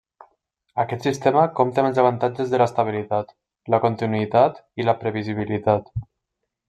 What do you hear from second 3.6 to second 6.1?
la continuïtat i la previsibilitat.